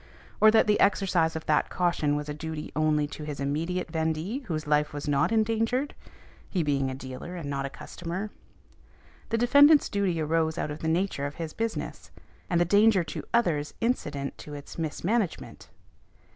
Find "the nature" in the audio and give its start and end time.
10.79-11.27